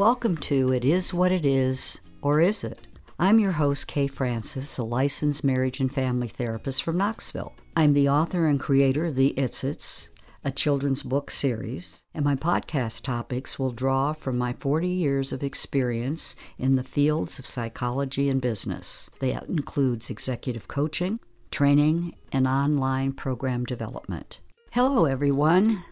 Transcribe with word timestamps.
Welcome 0.00 0.38
to 0.38 0.72
It 0.72 0.82
Is 0.82 1.12
What 1.12 1.30
It 1.30 1.44
Is, 1.44 2.00
or 2.22 2.40
Is 2.40 2.64
It? 2.64 2.86
I'm 3.18 3.38
your 3.38 3.52
host, 3.52 3.86
Kay 3.86 4.06
Francis, 4.06 4.78
a 4.78 4.82
licensed 4.82 5.44
marriage 5.44 5.78
and 5.78 5.92
family 5.92 6.28
therapist 6.28 6.82
from 6.82 6.96
Knoxville. 6.96 7.52
I'm 7.76 7.92
the 7.92 8.08
author 8.08 8.46
and 8.46 8.58
creator 8.58 9.04
of 9.04 9.14
the 9.14 9.38
It's 9.38 9.62
It's, 9.62 10.08
a 10.42 10.50
children's 10.50 11.02
book 11.02 11.30
series, 11.30 12.00
and 12.14 12.24
my 12.24 12.34
podcast 12.34 13.02
topics 13.02 13.58
will 13.58 13.72
draw 13.72 14.14
from 14.14 14.38
my 14.38 14.54
40 14.54 14.88
years 14.88 15.32
of 15.32 15.42
experience 15.42 16.34
in 16.58 16.76
the 16.76 16.82
fields 16.82 17.38
of 17.38 17.46
psychology 17.46 18.30
and 18.30 18.40
business. 18.40 19.10
That 19.18 19.50
includes 19.50 20.08
executive 20.08 20.66
coaching, 20.66 21.20
training, 21.50 22.14
and 22.32 22.48
online 22.48 23.12
program 23.12 23.66
development. 23.66 24.40
Hello, 24.70 25.04
everyone. 25.04 25.84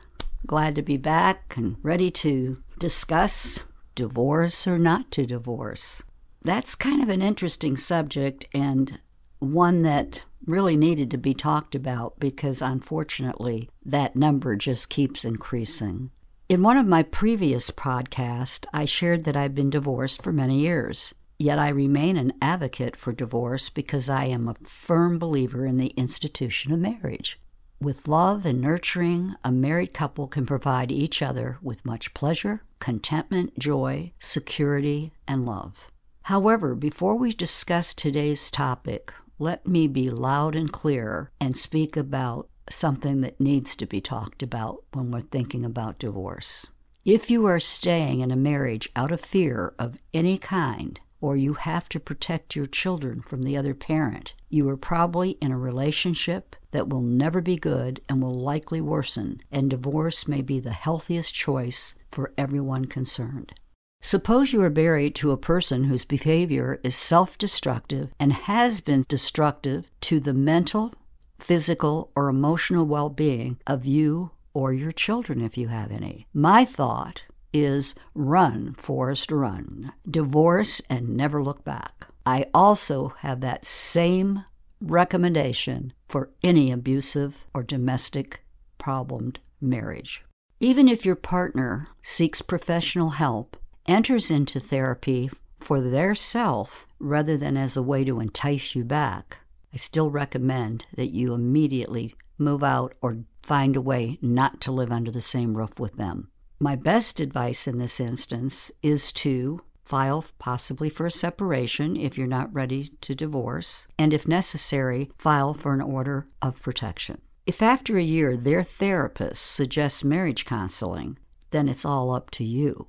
Glad 0.46 0.76
to 0.76 0.82
be 0.82 0.96
back 0.96 1.52
and 1.58 1.76
ready 1.82 2.10
to 2.12 2.62
discuss 2.78 3.58
divorce 3.98 4.64
or 4.68 4.78
not 4.78 5.10
to 5.10 5.26
divorce. 5.26 6.04
That's 6.44 6.76
kind 6.76 7.02
of 7.02 7.08
an 7.08 7.20
interesting 7.20 7.76
subject 7.76 8.46
and 8.54 9.00
one 9.40 9.82
that 9.82 10.22
really 10.46 10.76
needed 10.76 11.10
to 11.10 11.18
be 11.18 11.34
talked 11.34 11.74
about 11.74 12.20
because 12.20 12.62
unfortunately 12.62 13.68
that 13.84 14.14
number 14.14 14.54
just 14.54 14.88
keeps 14.88 15.24
increasing. 15.24 16.12
In 16.48 16.62
one 16.62 16.76
of 16.76 16.86
my 16.86 17.02
previous 17.02 17.72
podcasts, 17.72 18.66
I 18.72 18.84
shared 18.84 19.24
that 19.24 19.36
I've 19.36 19.56
been 19.56 19.68
divorced 19.68 20.22
for 20.22 20.32
many 20.32 20.60
years. 20.60 21.12
Yet 21.36 21.58
I 21.58 21.68
remain 21.70 22.16
an 22.16 22.34
advocate 22.40 22.94
for 22.94 23.12
divorce 23.12 23.68
because 23.68 24.08
I 24.08 24.26
am 24.26 24.46
a 24.46 24.54
firm 24.64 25.18
believer 25.18 25.66
in 25.66 25.76
the 25.76 25.92
institution 25.96 26.72
of 26.72 26.78
marriage. 26.78 27.40
With 27.80 28.08
love 28.08 28.44
and 28.44 28.60
nurturing, 28.60 29.36
a 29.44 29.52
married 29.52 29.94
couple 29.94 30.26
can 30.26 30.44
provide 30.46 30.90
each 30.90 31.22
other 31.22 31.58
with 31.62 31.86
much 31.86 32.12
pleasure, 32.12 32.64
contentment, 32.80 33.56
joy, 33.56 34.12
security, 34.18 35.12
and 35.28 35.46
love. 35.46 35.92
However, 36.22 36.74
before 36.74 37.14
we 37.14 37.32
discuss 37.32 37.94
today's 37.94 38.50
topic, 38.50 39.12
let 39.38 39.68
me 39.68 39.86
be 39.86 40.10
loud 40.10 40.56
and 40.56 40.72
clear 40.72 41.30
and 41.40 41.56
speak 41.56 41.96
about 41.96 42.48
something 42.68 43.20
that 43.20 43.40
needs 43.40 43.76
to 43.76 43.86
be 43.86 44.00
talked 44.00 44.42
about 44.42 44.82
when 44.92 45.12
we're 45.12 45.20
thinking 45.20 45.64
about 45.64 46.00
divorce. 46.00 46.66
If 47.04 47.30
you 47.30 47.46
are 47.46 47.60
staying 47.60 48.18
in 48.18 48.32
a 48.32 48.36
marriage 48.36 48.88
out 48.96 49.12
of 49.12 49.20
fear 49.20 49.72
of 49.78 49.98
any 50.12 50.36
kind, 50.36 50.98
or 51.20 51.36
you 51.36 51.54
have 51.54 51.88
to 51.90 52.00
protect 52.00 52.56
your 52.56 52.66
children 52.66 53.22
from 53.22 53.44
the 53.44 53.56
other 53.56 53.74
parent, 53.74 54.34
you 54.48 54.68
are 54.68 54.76
probably 54.76 55.30
in 55.40 55.52
a 55.52 55.58
relationship 55.58 56.56
that 56.70 56.88
will 56.88 57.00
never 57.00 57.40
be 57.40 57.56
good 57.56 58.00
and 58.08 58.22
will 58.22 58.38
likely 58.38 58.80
worsen, 58.80 59.40
and 59.50 59.70
divorce 59.70 60.28
may 60.28 60.42
be 60.42 60.60
the 60.60 60.72
healthiest 60.72 61.34
choice 61.34 61.94
for 62.10 62.32
everyone 62.36 62.86
concerned. 62.86 63.54
Suppose 64.00 64.52
you 64.52 64.62
are 64.62 64.70
married 64.70 65.14
to 65.16 65.32
a 65.32 65.36
person 65.36 65.84
whose 65.84 66.04
behavior 66.04 66.80
is 66.84 66.94
self 66.94 67.36
destructive 67.36 68.14
and 68.18 68.32
has 68.32 68.80
been 68.80 69.04
destructive 69.08 69.90
to 70.02 70.20
the 70.20 70.34
mental, 70.34 70.94
physical, 71.38 72.12
or 72.14 72.28
emotional 72.28 72.86
well 72.86 73.10
being 73.10 73.58
of 73.66 73.84
you 73.84 74.30
or 74.54 74.72
your 74.72 74.92
children 74.92 75.40
if 75.40 75.58
you 75.58 75.68
have 75.68 75.90
any. 75.90 76.26
My 76.32 76.64
thought 76.64 77.22
is 77.52 77.94
run, 78.14 78.74
Forrest, 78.74 79.32
run. 79.32 79.92
Divorce 80.08 80.80
and 80.88 81.16
never 81.16 81.42
look 81.42 81.64
back. 81.64 82.06
I 82.24 82.46
also 82.54 83.14
have 83.20 83.40
that 83.40 83.64
same 83.64 84.44
recommendation 84.80 85.92
for 86.08 86.30
any 86.42 86.72
abusive 86.72 87.44
or 87.54 87.62
domestic 87.62 88.42
problemed 88.78 89.38
marriage. 89.60 90.24
Even 90.60 90.88
if 90.88 91.04
your 91.04 91.16
partner 91.16 91.88
seeks 92.02 92.42
professional 92.42 93.10
help, 93.10 93.56
enters 93.86 94.30
into 94.30 94.58
therapy 94.58 95.30
for 95.60 95.80
their 95.80 96.14
self 96.14 96.86
rather 96.98 97.36
than 97.36 97.56
as 97.56 97.76
a 97.76 97.82
way 97.82 98.04
to 98.04 98.20
entice 98.20 98.74
you 98.74 98.84
back, 98.84 99.38
I 99.72 99.76
still 99.76 100.10
recommend 100.10 100.86
that 100.96 101.10
you 101.10 101.34
immediately 101.34 102.14
move 102.38 102.62
out 102.62 102.94
or 103.02 103.24
find 103.42 103.76
a 103.76 103.80
way 103.80 104.18
not 104.22 104.60
to 104.62 104.72
live 104.72 104.90
under 104.90 105.10
the 105.10 105.20
same 105.20 105.56
roof 105.56 105.78
with 105.78 105.96
them. 105.96 106.30
My 106.60 106.74
best 106.74 107.20
advice 107.20 107.68
in 107.68 107.78
this 107.78 108.00
instance 108.00 108.70
is 108.82 109.12
to 109.12 109.60
file 109.88 110.22
possibly 110.38 110.90
for 110.90 111.06
a 111.06 111.10
separation 111.10 111.96
if 111.96 112.18
you're 112.18 112.26
not 112.26 112.52
ready 112.52 112.92
to 113.00 113.14
divorce, 113.14 113.86
and 113.98 114.12
if 114.12 114.28
necessary, 114.28 115.10
file 115.16 115.54
for 115.54 115.72
an 115.72 115.80
order 115.80 116.28
of 116.42 116.60
protection. 116.60 117.22
If 117.46 117.62
after 117.62 117.96
a 117.96 118.02
year 118.02 118.36
their 118.36 118.62
therapist 118.62 119.40
suggests 119.46 120.04
marriage 120.04 120.44
counseling, 120.44 121.18
then 121.50 121.66
it's 121.66 121.86
all 121.86 122.10
up 122.10 122.30
to 122.32 122.44
you. 122.44 122.86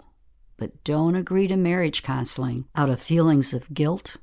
But 0.58 0.84
don't 0.84 1.16
agree 1.16 1.48
to 1.48 1.56
marriage 1.56 2.04
counseling 2.04 2.66
out 2.76 2.90
of 2.90 3.02
feelings 3.02 3.54
of 3.54 3.74
guilt, 3.74 4.18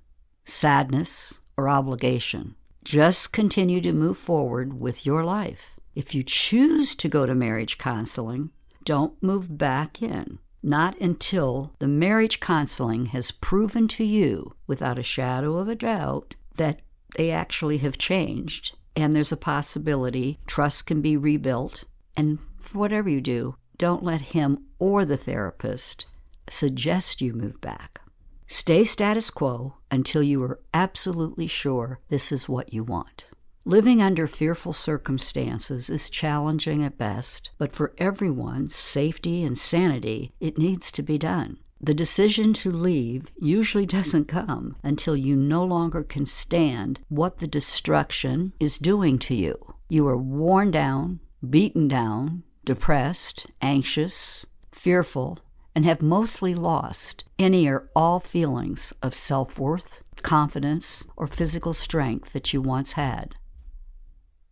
sadness, 0.45 1.41
or 1.57 1.71
obligation. 1.71 2.57
Just 2.85 3.33
continue 3.33 3.81
to 3.81 3.95
move 3.95 4.19
forward 4.19 4.79
with 4.79 5.07
your 5.07 5.25
life. 5.25 5.81
If 5.95 6.15
you 6.15 6.23
choose 6.23 6.95
to 6.97 7.09
go 7.09 7.25
to 7.25 7.35
marriage 7.35 7.79
counseling, 7.79 8.51
don't 8.85 9.21
move 9.23 9.57
back 9.57 10.03
in. 10.03 10.39
Not 10.69 10.99
until 11.01 11.71
the 11.79 11.87
marriage 11.87 12.41
counseling 12.41 13.07
has 13.07 13.31
proven 13.31 13.87
to 13.87 14.05
you, 14.05 14.57
without 14.67 14.99
a 14.99 15.03
shadow 15.05 15.59
of 15.59 15.69
a 15.69 15.77
doubt, 15.77 16.35
that 16.57 16.83
they 17.17 17.31
actually 17.31 17.79
have 17.79 17.97
changed 17.97 18.75
and 18.97 19.15
there's 19.15 19.31
a 19.31 19.37
possibility 19.37 20.41
trust 20.49 20.87
can 20.87 21.01
be 21.01 21.17
rebuilt. 21.17 21.85
And 22.17 22.41
whatever 22.73 23.09
you 23.09 23.21
do, 23.21 23.55
don't 23.79 24.03
let 24.03 24.33
him 24.33 24.65
or 24.81 25.05
the 25.05 25.17
therapist 25.17 26.07
suggest 26.51 27.21
you 27.21 27.33
move 27.33 27.61
back. 27.61 28.01
Stay 28.49 28.83
status 28.83 29.31
quo 29.31 29.77
until 29.93 30.23
you 30.23 30.43
are 30.43 30.59
absolutely 30.75 31.47
sure 31.47 32.01
this 32.09 32.33
is 32.33 32.49
what 32.49 32.73
you 32.73 32.83
want. 32.83 33.27
Living 33.69 34.01
under 34.01 34.29
fearful 34.29 34.73
circumstances 34.73 35.91
is 35.91 36.09
challenging 36.09 36.85
at 36.85 36.97
best, 36.97 37.51
but 37.59 37.73
for 37.73 37.93
everyone's 37.99 38.77
safety 38.77 39.43
and 39.43 39.59
sanity, 39.59 40.33
it 40.39 40.57
needs 40.57 40.93
to 40.93 41.03
be 41.03 41.19
done. 41.19 41.59
The 41.81 41.93
decision 41.93 42.53
to 42.53 42.71
leave 42.71 43.25
usually 43.37 43.85
doesn't 43.99 44.29
come 44.29 44.77
until 44.85 45.17
you 45.17 45.35
no 45.35 45.65
longer 45.65 46.05
can 46.05 46.27
stand 46.27 47.01
what 47.09 47.39
the 47.39 47.49
destruction 47.49 48.53
is 48.61 48.79
doing 48.79 49.19
to 49.19 49.35
you. 49.35 49.75
You 49.89 50.07
are 50.07 50.17
worn 50.17 50.71
down, 50.71 51.19
beaten 51.51 51.89
down, 51.89 52.45
depressed, 52.65 53.51
anxious, 53.61 54.47
fearful, 54.71 55.41
and 55.75 55.85
have 55.85 56.01
mostly 56.01 56.55
lost 56.55 57.25
any 57.37 57.67
or 57.67 57.91
all 57.97 58.21
feelings 58.21 58.93
of 59.03 59.13
self 59.13 59.59
worth, 59.59 60.03
confidence, 60.23 61.05
or 61.17 61.27
physical 61.27 61.73
strength 61.73 62.33
that 62.33 62.53
you 62.53 62.63
once 62.63 62.93
had 62.93 63.35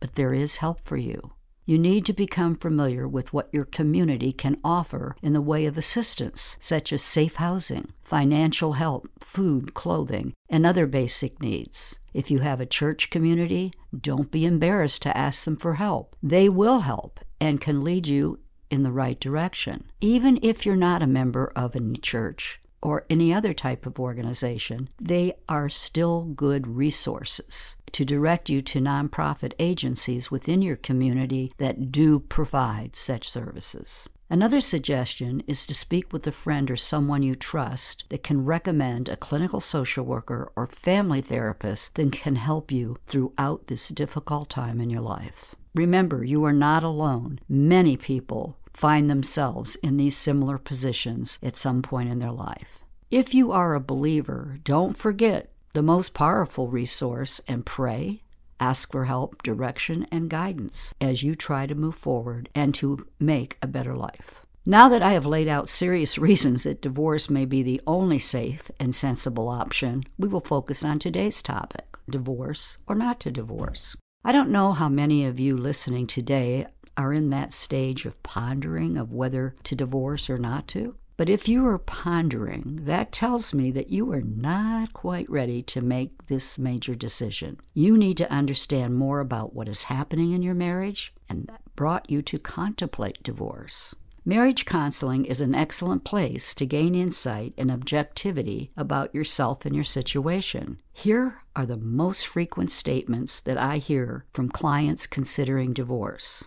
but 0.05 0.13
there 0.13 0.35
is 0.35 0.57
help 0.57 0.81
for 0.81 0.97
you. 0.97 1.31
You 1.65 1.79
need 1.79 2.05
to 2.05 2.13
become 2.13 2.57
familiar 2.57 3.07
with 3.07 3.33
what 3.33 3.49
your 3.51 3.65
community 3.65 4.31
can 4.31 4.61
offer 4.63 5.15
in 5.23 5.33
the 5.33 5.41
way 5.41 5.65
of 5.65 5.79
assistance, 5.79 6.57
such 6.59 6.93
as 6.93 7.01
safe 7.01 7.37
housing, 7.37 7.91
financial 8.03 8.73
help, 8.73 9.09
food, 9.19 9.73
clothing, 9.73 10.33
and 10.47 10.63
other 10.63 10.85
basic 10.85 11.41
needs. 11.41 11.97
If 12.13 12.29
you 12.29 12.37
have 12.41 12.61
a 12.61 12.67
church 12.67 13.09
community, 13.09 13.73
don't 13.99 14.29
be 14.29 14.45
embarrassed 14.45 15.01
to 15.01 15.17
ask 15.17 15.43
them 15.43 15.57
for 15.57 15.73
help. 15.73 16.15
They 16.21 16.49
will 16.49 16.81
help 16.81 17.19
and 17.41 17.59
can 17.59 17.83
lead 17.83 18.07
you 18.07 18.37
in 18.69 18.83
the 18.83 18.91
right 18.91 19.19
direction. 19.19 19.89
Even 20.01 20.37
if 20.43 20.67
you're 20.67 20.75
not 20.75 21.01
a 21.01 21.07
member 21.07 21.51
of 21.55 21.75
any 21.75 21.97
church, 21.97 22.59
or 22.85 23.03
any 23.09 23.33
other 23.33 23.51
type 23.51 23.87
of 23.87 23.99
organization, 23.99 24.87
they 25.01 25.33
are 25.49 25.67
still 25.67 26.25
good 26.25 26.67
resources 26.67 27.75
to 27.95 28.03
direct 28.03 28.49
you 28.49 28.59
to 28.59 28.81
nonprofit 28.81 29.53
agencies 29.57 30.29
within 30.29 30.61
your 30.61 30.75
community 30.75 31.53
that 31.59 31.93
do 31.93 32.19
provide 32.19 32.93
such 32.93 33.29
services. 33.29 34.09
Another 34.29 34.59
suggestion 34.59 35.41
is 35.47 35.65
to 35.65 35.73
speak 35.73 36.11
with 36.11 36.27
a 36.27 36.33
friend 36.33 36.69
or 36.69 36.75
someone 36.75 37.23
you 37.23 37.35
trust 37.35 38.03
that 38.09 38.21
can 38.21 38.43
recommend 38.43 39.07
a 39.07 39.15
clinical 39.15 39.61
social 39.61 40.03
worker 40.03 40.51
or 40.57 40.67
family 40.67 41.21
therapist 41.21 41.95
that 41.95 42.11
can 42.11 42.35
help 42.35 42.69
you 42.69 42.97
throughout 43.05 43.67
this 43.67 43.87
difficult 43.87 44.49
time 44.49 44.81
in 44.81 44.89
your 44.89 44.99
life. 44.99 45.55
Remember, 45.73 46.21
you 46.21 46.43
are 46.43 46.51
not 46.51 46.83
alone. 46.83 47.39
Many 47.47 47.95
people 47.95 48.57
find 48.73 49.09
themselves 49.09 49.75
in 49.77 49.95
these 49.95 50.17
similar 50.17 50.57
positions 50.57 51.39
at 51.41 51.55
some 51.55 51.81
point 51.81 52.11
in 52.11 52.19
their 52.19 52.33
life. 52.33 52.79
If 53.09 53.33
you 53.33 53.53
are 53.53 53.73
a 53.73 53.79
believer, 53.79 54.57
don't 54.65 54.97
forget 54.97 55.49
the 55.75 55.83
most 55.83 56.13
powerful 56.13 56.69
resource 56.69 57.41
and 57.49 57.65
pray, 57.65 58.23
ask 58.61 58.93
for 58.93 59.05
help, 59.05 59.43
direction, 59.43 60.07
and 60.09 60.29
guidance 60.29 60.93
as 61.01 61.21
you 61.21 61.35
try 61.35 61.67
to 61.67 61.75
move 61.75 61.95
forward 61.95 62.47
and 62.55 62.73
to 62.73 63.05
make 63.19 63.57
a 63.61 63.67
better 63.67 63.93
life. 63.93 64.45
Now 64.65 64.87
that 64.87 65.03
I 65.03 65.11
have 65.11 65.25
laid 65.25 65.49
out 65.49 65.67
serious 65.67 66.17
reasons 66.29 66.63
that 66.63 66.81
divorce 66.81 67.29
may 67.29 67.43
be 67.43 67.61
the 67.61 67.81
only 67.85 68.19
safe 68.19 68.71
and 68.79 68.95
sensible 68.95 69.49
option, 69.49 70.05
we 70.17 70.29
will 70.29 70.39
focus 70.39 70.81
on 70.83 70.97
today's 70.97 71.41
topic 71.41 71.85
divorce 72.09 72.77
or 72.87 72.95
not 72.95 73.19
to 73.19 73.31
divorce. 73.31 73.97
I 74.23 74.31
don't 74.31 74.51
know 74.51 74.71
how 74.71 74.87
many 74.87 75.25
of 75.25 75.39
you 75.41 75.57
listening 75.57 76.07
today 76.07 76.67
are 76.95 77.11
in 77.11 77.31
that 77.31 77.51
stage 77.51 78.05
of 78.05 78.21
pondering 78.23 78.95
of 78.95 79.11
whether 79.11 79.55
to 79.63 79.75
divorce 79.75 80.29
or 80.29 80.37
not 80.37 80.69
to. 80.69 80.95
But 81.17 81.29
if 81.29 81.47
you 81.47 81.65
are 81.65 81.79
pondering, 81.79 82.81
that 82.83 83.13
tells 83.13 83.53
me 83.53 83.71
that 83.71 83.89
you 83.89 84.11
are 84.11 84.21
not 84.21 84.91
quite 84.91 85.29
ready 85.29 85.63
to 85.63 85.79
make 85.79 86.27
this 86.27 86.57
major 86.57 86.93
decision. 86.93 87.57
You 87.73 87.97
need 87.97 88.17
to 88.17 88.31
understand 88.31 88.95
more 88.95 89.21
about 89.21 89.55
what 89.55 89.69
is 89.69 89.83
happening 89.83 90.33
in 90.33 90.43
your 90.43 90.55
marriage 90.55 91.13
and 91.29 91.47
that 91.47 91.61
brought 91.77 92.11
you 92.11 92.21
to 92.23 92.37
contemplate 92.37 93.23
divorce. 93.23 93.95
Marriage 94.25 94.65
counseling 94.65 95.23
is 95.23 95.39
an 95.39 95.55
excellent 95.55 96.03
place 96.03 96.53
to 96.55 96.65
gain 96.65 96.95
insight 96.95 97.53
and 97.57 97.71
objectivity 97.71 98.71
about 98.75 99.13
yourself 99.15 99.65
and 99.65 99.75
your 99.75 99.83
situation. 99.83 100.79
Here 100.91 101.43
are 101.55 101.65
the 101.65 101.77
most 101.77 102.25
frequent 102.27 102.71
statements 102.71 103.39
that 103.41 103.57
I 103.57 103.77
hear 103.77 104.25
from 104.33 104.49
clients 104.49 105.07
considering 105.07 105.73
divorce. 105.73 106.43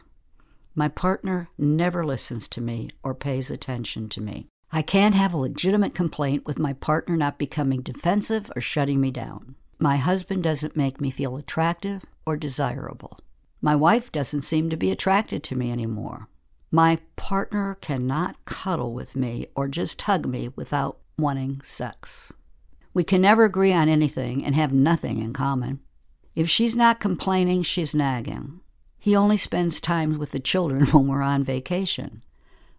My 0.75 0.88
partner 0.88 1.49
never 1.56 2.05
listens 2.05 2.49
to 2.49 2.61
me 2.61 2.91
or 3.03 3.15
pays 3.15 3.49
attention 3.49 4.09
to 4.11 4.20
me. 4.20 4.49
I 4.70 4.82
can't 4.82 5.15
have 5.15 5.32
a 5.32 5.38
legitimate 5.38 5.94
complaint 5.94 6.44
with 6.44 6.59
my 6.59 6.75
partner 6.75 7.17
not 7.17 7.38
becoming 7.38 7.81
defensive 7.81 8.50
or 8.55 8.61
shutting 8.61 9.00
me 9.00 9.11
down. 9.11 9.55
My 9.79 9.97
husband 9.97 10.43
doesn't 10.43 10.76
make 10.76 11.00
me 11.00 11.11
feel 11.11 11.37
attractive 11.37 12.05
or 12.26 12.37
desirable. 12.37 13.19
My 13.62 13.75
wife 13.75 14.12
doesn't 14.12 14.43
seem 14.43 14.69
to 14.70 14.76
be 14.76 14.91
attracted 14.91 15.43
to 15.44 15.56
me 15.56 15.73
anymore. 15.73 16.29
My 16.70 16.99
partner 17.17 17.79
cannot 17.81 18.44
cuddle 18.44 18.93
with 18.93 19.17
me 19.17 19.47
or 19.56 19.69
just 19.69 20.03
hug 20.03 20.26
me 20.26 20.50
without 20.55 20.99
wanting 21.19 21.62
sex. 21.62 22.32
We 22.93 23.05
can 23.05 23.23
never 23.23 23.44
agree 23.44 23.73
on 23.73 23.88
anything 23.88 24.44
and 24.44 24.55
have 24.55 24.73
nothing 24.73 25.19
in 25.20 25.32
common. 25.32 25.81
If 26.37 26.50
she's 26.50 26.76
not 26.76 27.00
complaining, 27.00 27.62
she's 27.62 27.94
nagging. 27.94 28.61
He 28.99 29.17
only 29.17 29.38
spends 29.38 29.81
time 29.81 30.19
with 30.19 30.32
the 30.32 30.41
children 30.41 30.87
when 30.93 31.06
we're 31.06 31.23
on 31.23 31.43
vacation. 31.43 32.23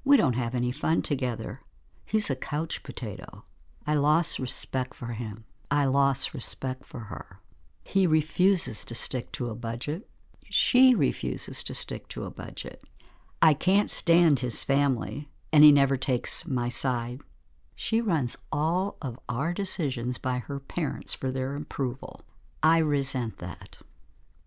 We 0.05 0.17
don't 0.17 0.33
have 0.33 0.53
any 0.53 0.71
fun 0.71 1.01
together. 1.01 1.61
He's 2.09 2.31
a 2.31 2.35
couch 2.35 2.81
potato. 2.81 3.43
I 3.85 3.93
lost 3.93 4.39
respect 4.39 4.95
for 4.95 5.13
him. 5.13 5.45
I 5.69 5.85
lost 5.85 6.33
respect 6.33 6.83
for 6.83 7.01
her. 7.01 7.39
He 7.83 8.07
refuses 8.07 8.83
to 8.85 8.95
stick 8.95 9.31
to 9.33 9.51
a 9.51 9.55
budget. 9.55 10.07
She 10.49 10.95
refuses 10.95 11.63
to 11.65 11.75
stick 11.75 12.07
to 12.07 12.25
a 12.25 12.31
budget. 12.31 12.81
I 13.43 13.53
can't 13.53 13.91
stand 13.91 14.39
his 14.39 14.63
family, 14.63 15.29
and 15.53 15.63
he 15.63 15.71
never 15.71 15.97
takes 15.97 16.47
my 16.47 16.67
side. 16.67 17.21
She 17.75 18.01
runs 18.01 18.35
all 18.51 18.97
of 19.03 19.19
our 19.29 19.53
decisions 19.53 20.17
by 20.17 20.39
her 20.39 20.59
parents 20.59 21.13
for 21.13 21.31
their 21.31 21.55
approval. 21.55 22.21
I 22.63 22.79
resent 22.79 23.37
that. 23.37 23.77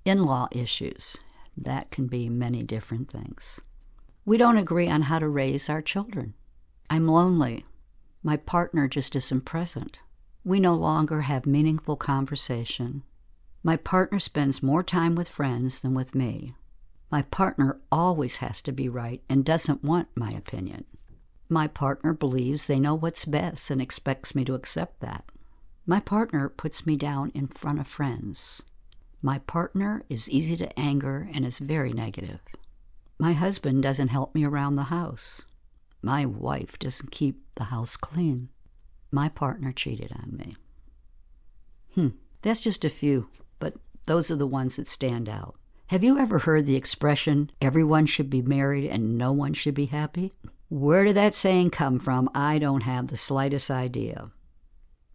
In 0.04 0.24
law 0.24 0.48
issues, 0.50 1.16
that 1.56 1.92
can 1.92 2.08
be 2.08 2.28
many 2.28 2.64
different 2.64 3.08
things. 3.08 3.60
We 4.24 4.36
don't 4.36 4.58
agree 4.58 4.88
on 4.88 5.02
how 5.02 5.20
to 5.20 5.28
raise 5.28 5.70
our 5.70 5.80
children. 5.80 6.34
I'm 6.92 7.08
lonely. 7.08 7.64
My 8.22 8.36
partner 8.36 8.86
just 8.86 9.16
isn't 9.16 9.46
present. 9.46 9.98
We 10.44 10.60
no 10.60 10.74
longer 10.74 11.22
have 11.22 11.46
meaningful 11.46 11.96
conversation. 11.96 13.02
My 13.62 13.78
partner 13.78 14.18
spends 14.18 14.62
more 14.62 14.82
time 14.82 15.14
with 15.14 15.26
friends 15.26 15.80
than 15.80 15.94
with 15.94 16.14
me. 16.14 16.52
My 17.10 17.22
partner 17.22 17.80
always 17.90 18.36
has 18.44 18.60
to 18.60 18.72
be 18.72 18.90
right 18.90 19.22
and 19.26 19.42
doesn't 19.42 19.82
want 19.82 20.08
my 20.14 20.32
opinion. 20.32 20.84
My 21.48 21.66
partner 21.66 22.12
believes 22.12 22.66
they 22.66 22.78
know 22.78 22.94
what's 22.94 23.24
best 23.24 23.70
and 23.70 23.80
expects 23.80 24.34
me 24.34 24.44
to 24.44 24.54
accept 24.54 25.00
that. 25.00 25.24
My 25.86 25.98
partner 25.98 26.50
puts 26.50 26.84
me 26.84 26.96
down 26.96 27.30
in 27.34 27.48
front 27.48 27.80
of 27.80 27.86
friends. 27.86 28.60
My 29.22 29.38
partner 29.38 30.04
is 30.10 30.28
easy 30.28 30.58
to 30.58 30.78
anger 30.78 31.26
and 31.32 31.46
is 31.46 31.58
very 31.58 31.94
negative. 31.94 32.40
My 33.18 33.32
husband 33.32 33.82
doesn't 33.82 34.08
help 34.08 34.34
me 34.34 34.44
around 34.44 34.76
the 34.76 34.92
house. 34.92 35.46
My 36.02 36.26
wife 36.26 36.78
doesn't 36.78 37.12
keep 37.12 37.40
the 37.54 37.64
house 37.64 37.96
clean. 37.96 38.48
My 39.12 39.28
partner 39.28 39.72
cheated 39.72 40.12
on 40.12 40.36
me. 40.36 40.56
Hmm, 41.94 42.08
that's 42.42 42.60
just 42.60 42.84
a 42.84 42.90
few, 42.90 43.28
but 43.60 43.74
those 44.06 44.30
are 44.30 44.36
the 44.36 44.46
ones 44.46 44.76
that 44.76 44.88
stand 44.88 45.28
out. 45.28 45.54
Have 45.86 46.02
you 46.02 46.18
ever 46.18 46.40
heard 46.40 46.66
the 46.66 46.76
expression, 46.76 47.50
everyone 47.60 48.06
should 48.06 48.30
be 48.30 48.42
married 48.42 48.88
and 48.88 49.16
no 49.16 49.30
one 49.30 49.52
should 49.52 49.74
be 49.74 49.86
happy? 49.86 50.32
Where 50.68 51.04
did 51.04 51.16
that 51.16 51.34
saying 51.34 51.70
come 51.70 51.98
from? 52.00 52.30
I 52.34 52.58
don't 52.58 52.82
have 52.82 53.08
the 53.08 53.16
slightest 53.16 53.70
idea. 53.70 54.30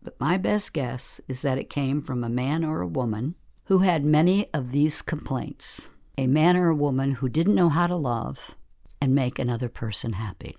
But 0.03 0.19
my 0.19 0.37
best 0.37 0.71
guess 0.71 1.19
is 1.27 1.41
that 1.41 1.57
it 1.57 1.69
came 1.69 2.01
from 2.01 2.23
a 2.23 2.29
man 2.29 2.63
or 2.63 2.81
a 2.81 2.87
woman 2.87 3.35
who 3.65 3.79
had 3.79 4.05
many 4.05 4.53
of 4.53 4.71
these 4.71 5.01
complaints. 5.01 5.89
A 6.17 6.27
man 6.27 6.55
or 6.55 6.69
a 6.69 6.75
woman 6.75 7.13
who 7.13 7.27
didn't 7.27 7.55
know 7.55 7.69
how 7.69 7.87
to 7.87 7.95
love 7.95 8.55
and 9.01 9.13
make 9.13 9.39
another 9.39 9.67
person 9.67 10.13
happy. 10.13 10.55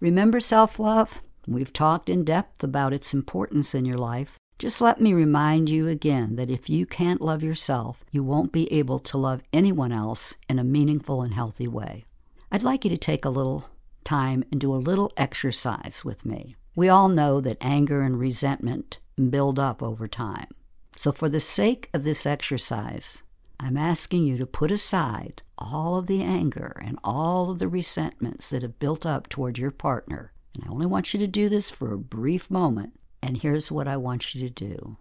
Remember 0.00 0.40
self 0.40 0.78
love? 0.78 1.20
We've 1.46 1.72
talked 1.72 2.08
in 2.08 2.24
depth 2.24 2.64
about 2.64 2.92
its 2.92 3.14
importance 3.14 3.74
in 3.74 3.84
your 3.84 3.98
life. 3.98 4.38
Just 4.58 4.80
let 4.80 5.00
me 5.00 5.12
remind 5.12 5.68
you 5.68 5.88
again 5.88 6.36
that 6.36 6.50
if 6.50 6.70
you 6.70 6.86
can't 6.86 7.20
love 7.20 7.42
yourself, 7.42 8.04
you 8.10 8.22
won't 8.22 8.52
be 8.52 8.72
able 8.72 8.98
to 9.00 9.18
love 9.18 9.42
anyone 9.52 9.92
else 9.92 10.34
in 10.48 10.58
a 10.58 10.64
meaningful 10.64 11.22
and 11.22 11.34
healthy 11.34 11.66
way. 11.66 12.04
I'd 12.50 12.62
like 12.62 12.84
you 12.84 12.90
to 12.90 12.96
take 12.96 13.24
a 13.24 13.30
little 13.30 13.68
time 14.04 14.44
and 14.50 14.60
do 14.60 14.72
a 14.72 14.76
little 14.76 15.12
exercise 15.16 16.02
with 16.04 16.24
me. 16.24 16.54
We 16.76 16.88
all 16.88 17.08
know 17.08 17.40
that 17.40 17.58
anger 17.60 18.02
and 18.02 18.18
resentment 18.18 18.98
build 19.30 19.58
up 19.58 19.82
over 19.82 20.08
time. 20.08 20.48
So, 20.96 21.10
for 21.12 21.28
the 21.28 21.40
sake 21.40 21.90
of 21.92 22.04
this 22.04 22.24
exercise, 22.24 23.22
I'm 23.58 23.76
asking 23.76 24.24
you 24.24 24.38
to 24.38 24.46
put 24.46 24.70
aside 24.70 25.42
all 25.58 25.96
of 25.96 26.06
the 26.06 26.22
anger 26.22 26.80
and 26.84 26.98
all 27.04 27.50
of 27.50 27.58
the 27.58 27.68
resentments 27.68 28.50
that 28.50 28.62
have 28.62 28.78
built 28.78 29.06
up 29.06 29.28
toward 29.28 29.58
your 29.58 29.70
partner. 29.70 30.32
And 30.54 30.64
I 30.64 30.68
only 30.70 30.86
want 30.86 31.12
you 31.12 31.20
to 31.20 31.26
do 31.26 31.48
this 31.48 31.70
for 31.70 31.92
a 31.92 31.98
brief 31.98 32.50
moment. 32.50 32.98
And 33.22 33.38
here's 33.38 33.70
what 33.70 33.88
I 33.88 33.96
want 33.96 34.34
you 34.34 34.40
to 34.40 34.50
do 34.50 34.96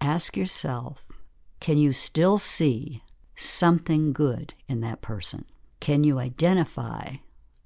ask 0.00 0.36
yourself 0.36 1.04
can 1.60 1.78
you 1.78 1.92
still 1.92 2.38
see 2.38 3.02
something 3.34 4.12
good 4.12 4.54
in 4.68 4.80
that 4.80 5.00
person? 5.00 5.44
Can 5.80 6.04
you 6.04 6.18
identify 6.18 7.14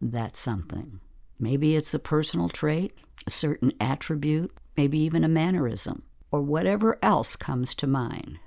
that 0.00 0.37
something? 0.37 1.00
Maybe 1.38 1.75
it's 1.75 1.94
a 1.94 1.99
personal 1.99 2.49
trait, 2.49 2.93
a 3.26 3.31
certain 3.31 3.72
attribute, 3.81 4.52
maybe 4.76 4.99
even 5.00 5.25
a 5.25 5.28
mannerism, 5.28 6.02
or 6.31 6.43
whatever 6.43 6.99
else 7.02 7.34
comes 7.34 7.75
to 7.76 7.87
mind 7.87 8.38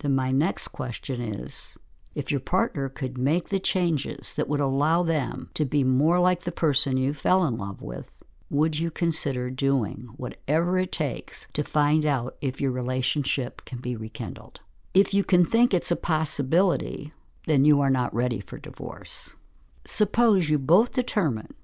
then 0.00 0.14
my 0.14 0.30
next 0.30 0.68
question 0.68 1.20
is 1.20 1.76
if 2.16 2.30
your 2.30 2.40
partner 2.40 2.88
could 2.88 3.18
make 3.18 3.50
the 3.50 3.60
changes 3.60 4.32
that 4.32 4.48
would 4.48 4.58
allow 4.58 5.02
them 5.02 5.50
to 5.52 5.66
be 5.66 5.84
more 5.84 6.18
like 6.18 6.40
the 6.40 6.50
person 6.50 6.96
you 6.96 7.12
fell 7.12 7.44
in 7.44 7.58
love 7.58 7.82
with, 7.82 8.10
would 8.48 8.78
you 8.78 8.90
consider 8.90 9.50
doing 9.50 10.08
whatever 10.16 10.78
it 10.78 10.90
takes 10.90 11.46
to 11.52 11.62
find 11.62 12.06
out 12.06 12.34
if 12.40 12.58
your 12.58 12.70
relationship 12.70 13.62
can 13.66 13.80
be 13.82 13.94
rekindled? 13.94 14.60
If 14.94 15.12
you 15.12 15.24
can 15.24 15.44
think 15.44 15.74
it's 15.74 15.90
a 15.90 15.96
possibility, 15.96 17.12
then 17.46 17.66
you 17.66 17.82
are 17.82 17.90
not 17.90 18.14
ready 18.14 18.40
for 18.40 18.56
divorce. 18.56 19.36
Suppose 19.84 20.48
you 20.48 20.58
both 20.58 20.94
determine 20.94 21.54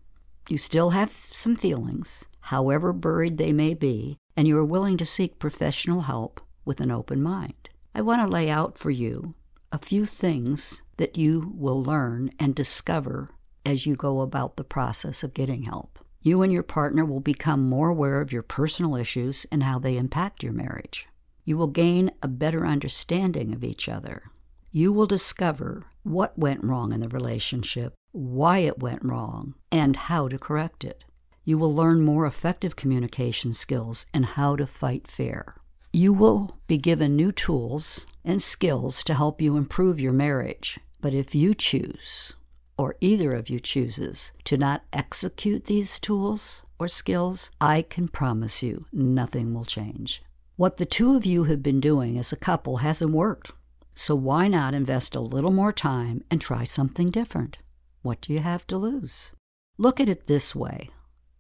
you 0.51 0.59
still 0.59 0.91
have 0.91 1.13
some 1.31 1.57
feelings, 1.57 2.27
however 2.41 2.93
buried 2.93 3.39
they 3.39 3.55
may 3.55 3.73
be, 3.73 4.19
and 4.37 4.47
you 4.47 4.59
are 4.59 4.65
willing 4.65 4.99
to 4.99 5.07
seek 5.07 5.39
professional 5.39 6.03
help 6.03 6.43
with 6.67 6.79
an 6.83 6.91
open 6.91 7.23
mind. 7.23 7.71
I 7.95 8.03
want 8.03 8.21
to 8.21 8.27
lay 8.27 8.51
out 8.51 8.77
for 8.77 8.91
you 8.91 9.35
a 9.73 9.79
few 9.79 10.05
things 10.05 10.83
that 10.99 11.17
you 11.17 11.53
will 11.57 11.83
learn 11.83 12.31
and 12.39 12.55
discover 12.55 13.31
as 13.65 13.87
you 13.87 13.97
go 13.97 14.21
about 14.21 14.57
the 14.57 14.65
process 14.65 15.23
of 15.23 15.33
getting 15.33 15.63
help. 15.63 15.99
You 16.21 16.43
and 16.43 16.53
your 16.53 16.63
partner 16.63 17.05
will 17.05 17.21
become 17.21 17.69
more 17.69 17.89
aware 17.89 18.21
of 18.21 18.33
your 18.33 18.43
personal 18.43 18.95
issues 18.95 19.47
and 19.51 19.63
how 19.63 19.79
they 19.79 19.97
impact 19.97 20.43
your 20.43 20.53
marriage. 20.53 21.09
You 21.45 21.57
will 21.57 21.69
gain 21.69 22.11
a 22.23 22.29
better 22.29 22.67
understanding 22.67 23.53
of 23.53 23.65
each 23.65 23.89
other. 23.89 24.31
You 24.71 24.93
will 24.93 25.07
discover 25.07 25.87
what 26.03 26.39
went 26.39 26.63
wrong 26.63 26.93
in 26.93 27.01
the 27.01 27.09
relationship, 27.09 27.95
why 28.13 28.59
it 28.59 28.79
went 28.79 29.03
wrong, 29.03 29.55
and 29.73 29.97
how 29.97 30.29
to 30.29 30.39
correct 30.39 30.85
it. 30.85 31.03
You 31.45 31.59
will 31.59 31.75
learn 31.75 32.03
more 32.03 32.27
effective 32.27 32.77
communication 32.77 33.55
skills 33.55 34.07
and 34.15 34.25
how 34.25 34.55
to 34.57 34.67
fight 34.67 35.09
fair. 35.09 35.57
You 35.95 36.15
will 36.15 36.57
be 36.67 36.79
given 36.79 37.17
new 37.17 37.33
tools 37.33 38.07
and 38.25 38.43
skills 38.43 39.05
to 39.05 39.13
help 39.13 39.43
you 39.43 39.59
improve 39.59 40.01
your 40.01 40.15
marriage. 40.15 40.81
But 41.03 41.13
if 41.13 41.35
you 41.35 41.55
choose, 41.55 42.33
or 42.79 42.97
either 43.03 43.35
of 43.35 43.51
you 43.51 43.61
chooses, 43.61 44.33
to 44.45 44.57
not 44.57 44.85
execute 44.91 45.65
these 45.65 46.01
tools 46.01 46.63
or 46.79 46.89
skills, 46.89 47.51
I 47.61 47.83
can 47.83 48.09
promise 48.09 48.63
you 48.63 48.87
nothing 48.91 49.53
will 49.53 49.67
change. 49.67 50.23
What 50.57 50.79
the 50.79 50.87
two 50.87 51.15
of 51.15 51.27
you 51.27 51.45
have 51.45 51.63
been 51.63 51.81
doing 51.81 52.19
as 52.19 52.33
a 52.33 52.37
couple 52.37 52.79
hasn't 52.79 53.13
worked. 53.13 53.53
So 53.95 54.15
why 54.15 54.49
not 54.49 54.73
invest 54.73 55.15
a 55.15 55.21
little 55.21 55.53
more 55.53 55.75
time 55.75 56.25
and 56.31 56.41
try 56.41 56.65
something 56.65 57.11
different? 57.11 57.59
What 58.01 58.23
do 58.23 58.33
you 58.33 58.39
have 58.39 58.67
to 58.69 58.79
lose? 58.79 59.33
Look 59.77 60.01
at 60.01 60.09
it 60.09 60.27
this 60.27 60.55
way 60.55 60.89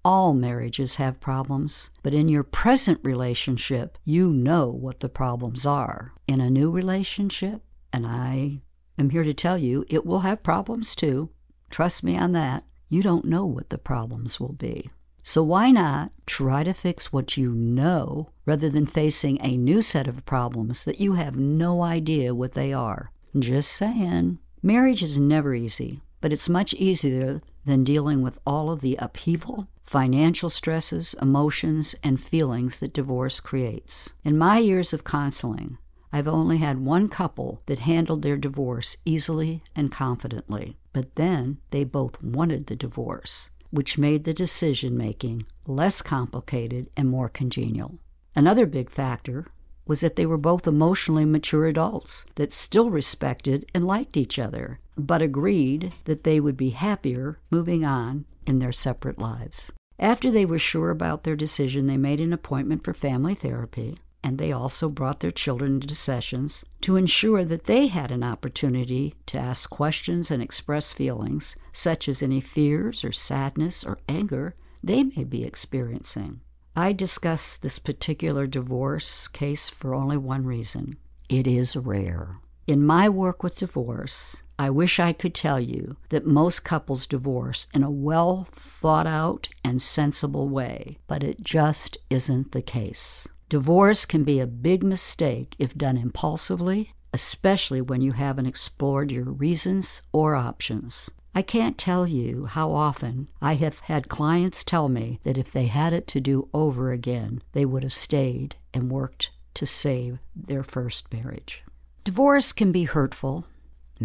all 0.04 0.34
marriages 0.34 0.96
have 0.96 1.20
problems, 1.20 1.90
but 2.02 2.14
in 2.14 2.28
your 2.28 2.42
present 2.42 3.00
relationship, 3.02 3.98
you 4.04 4.32
know 4.32 4.68
what 4.68 5.00
the 5.00 5.08
problems 5.08 5.64
are. 5.64 6.12
In 6.26 6.40
a 6.40 6.50
new 6.50 6.70
relationship, 6.70 7.62
and 7.92 8.06
I 8.06 8.62
am 8.98 9.10
here 9.10 9.24
to 9.24 9.34
tell 9.34 9.58
you, 9.58 9.84
it 9.88 10.04
will 10.04 10.20
have 10.20 10.42
problems 10.42 10.94
too. 10.94 11.30
Trust 11.70 12.02
me 12.02 12.16
on 12.16 12.32
that. 12.32 12.64
You 12.88 13.02
don't 13.02 13.24
know 13.24 13.46
what 13.46 13.70
the 13.70 13.78
problems 13.78 14.38
will 14.38 14.52
be. 14.52 14.90
So 15.22 15.42
why 15.42 15.70
not 15.70 16.10
try 16.26 16.64
to 16.64 16.74
fix 16.74 17.12
what 17.12 17.36
you 17.36 17.52
know 17.54 18.30
rather 18.44 18.68
than 18.68 18.86
facing 18.86 19.38
a 19.40 19.56
new 19.56 19.80
set 19.80 20.08
of 20.08 20.26
problems 20.26 20.84
that 20.84 21.00
you 21.00 21.14
have 21.14 21.36
no 21.36 21.82
idea 21.82 22.34
what 22.34 22.52
they 22.52 22.72
are? 22.72 23.12
Just 23.38 23.72
saying. 23.72 24.38
Marriage 24.62 25.02
is 25.02 25.18
never 25.18 25.54
easy, 25.54 26.02
but 26.20 26.32
it's 26.32 26.48
much 26.48 26.74
easier 26.74 27.40
than 27.64 27.84
dealing 27.84 28.20
with 28.20 28.38
all 28.44 28.70
of 28.70 28.80
the 28.80 28.96
upheaval, 28.96 29.68
financial 29.92 30.48
stresses, 30.48 31.14
emotions, 31.20 31.94
and 32.02 32.18
feelings 32.18 32.78
that 32.78 32.94
divorce 32.94 33.40
creates. 33.40 34.08
In 34.24 34.38
my 34.38 34.58
years 34.58 34.94
of 34.94 35.04
counseling, 35.04 35.76
I've 36.10 36.26
only 36.26 36.56
had 36.56 36.84
one 36.84 37.08
couple 37.08 37.60
that 37.66 37.80
handled 37.80 38.22
their 38.22 38.38
divorce 38.38 38.96
easily 39.04 39.62
and 39.76 39.92
confidently, 39.92 40.78
but 40.94 41.14
then 41.16 41.58
they 41.70 41.84
both 41.84 42.22
wanted 42.22 42.66
the 42.66 42.76
divorce 42.76 43.50
which 43.72 43.96
made 43.96 44.24
the 44.24 44.34
decision 44.34 44.96
making 44.96 45.46
less 45.66 46.02
complicated 46.02 46.90
and 46.94 47.08
more 47.08 47.28
congenial. 47.28 47.98
Another 48.36 48.66
big 48.66 48.90
factor 48.90 49.46
was 49.86 50.00
that 50.00 50.14
they 50.16 50.26
were 50.26 50.36
both 50.36 50.66
emotionally 50.66 51.24
mature 51.24 51.66
adults 51.66 52.26
that 52.34 52.52
still 52.52 52.90
respected 52.90 53.64
and 53.74 53.82
liked 53.82 54.16
each 54.16 54.38
other, 54.38 54.78
but 54.96 55.22
agreed 55.22 55.92
that 56.04 56.22
they 56.22 56.38
would 56.38 56.56
be 56.56 56.70
happier 56.70 57.38
moving 57.50 57.82
on 57.84 58.26
in 58.46 58.58
their 58.58 58.72
separate 58.72 59.18
lives. 59.18 59.72
After 60.02 60.32
they 60.32 60.44
were 60.44 60.58
sure 60.58 60.90
about 60.90 61.22
their 61.22 61.36
decision, 61.36 61.86
they 61.86 61.96
made 61.96 62.20
an 62.20 62.32
appointment 62.32 62.82
for 62.82 62.92
family 62.92 63.36
therapy 63.36 63.98
and 64.24 64.36
they 64.36 64.50
also 64.50 64.88
brought 64.88 65.20
their 65.20 65.30
children 65.30 65.80
into 65.80 65.94
sessions 65.94 66.64
to 66.80 66.96
ensure 66.96 67.44
that 67.44 67.64
they 67.64 67.86
had 67.86 68.10
an 68.10 68.24
opportunity 68.24 69.14
to 69.26 69.38
ask 69.38 69.70
questions 69.70 70.28
and 70.28 70.42
express 70.42 70.92
feelings, 70.92 71.54
such 71.72 72.08
as 72.08 72.20
any 72.20 72.40
fears 72.40 73.04
or 73.04 73.12
sadness 73.12 73.84
or 73.84 73.98
anger 74.08 74.56
they 74.82 75.04
may 75.04 75.22
be 75.22 75.44
experiencing. 75.44 76.40
I 76.74 76.92
discuss 76.92 77.56
this 77.56 77.78
particular 77.78 78.48
divorce 78.48 79.28
case 79.28 79.70
for 79.70 79.94
only 79.94 80.16
one 80.16 80.44
reason 80.44 80.96
it 81.28 81.46
is 81.46 81.76
rare. 81.76 82.40
In 82.66 82.84
my 82.84 83.08
work 83.08 83.44
with 83.44 83.56
divorce, 83.56 84.41
I 84.58 84.70
wish 84.70 85.00
I 85.00 85.12
could 85.12 85.34
tell 85.34 85.58
you 85.58 85.96
that 86.10 86.26
most 86.26 86.64
couples 86.64 87.06
divorce 87.06 87.66
in 87.74 87.82
a 87.82 87.90
well 87.90 88.46
thought 88.52 89.06
out 89.06 89.48
and 89.64 89.82
sensible 89.82 90.48
way, 90.48 90.98
but 91.06 91.22
it 91.22 91.40
just 91.40 91.98
isn't 92.10 92.52
the 92.52 92.62
case. 92.62 93.26
Divorce 93.48 94.06
can 94.06 94.24
be 94.24 94.40
a 94.40 94.46
big 94.46 94.82
mistake 94.82 95.54
if 95.58 95.76
done 95.76 95.96
impulsively, 95.96 96.94
especially 97.12 97.80
when 97.80 98.00
you 98.00 98.12
haven't 98.12 98.46
explored 98.46 99.10
your 99.10 99.24
reasons 99.24 100.02
or 100.12 100.34
options. 100.34 101.10
I 101.34 101.42
can't 101.42 101.78
tell 101.78 102.06
you 102.06 102.46
how 102.46 102.72
often 102.72 103.28
I 103.40 103.54
have 103.54 103.80
had 103.80 104.08
clients 104.08 104.64
tell 104.64 104.88
me 104.88 105.18
that 105.24 105.38
if 105.38 105.50
they 105.50 105.66
had 105.66 105.92
it 105.92 106.06
to 106.08 106.20
do 106.20 106.48
over 106.52 106.92
again, 106.92 107.42
they 107.52 107.64
would 107.64 107.82
have 107.82 107.94
stayed 107.94 108.56
and 108.74 108.90
worked 108.90 109.30
to 109.54 109.66
save 109.66 110.18
their 110.36 110.62
first 110.62 111.12
marriage. 111.12 111.62
Divorce 112.04 112.52
can 112.52 112.72
be 112.72 112.84
hurtful, 112.84 113.46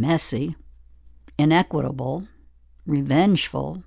messy, 0.01 0.55
inequitable, 1.37 2.27
revengeful, 2.85 3.83